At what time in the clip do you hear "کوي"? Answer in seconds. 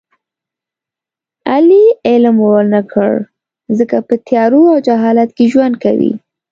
5.83-6.13